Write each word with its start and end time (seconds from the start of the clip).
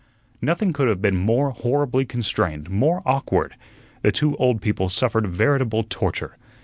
Nothing 0.41 0.73
could 0.73 0.87
have 0.87 0.99
been 0.99 1.15
more 1.15 1.51
horribly 1.51 2.05
constrained, 2.05 2.71
more 2.71 3.03
awkward. 3.05 3.53
The 4.01 4.11
two 4.11 4.35
old 4.37 4.59
people 4.59 4.89
suffered 4.89 5.27
veritable 5.27 5.83
torture. 5.87 6.37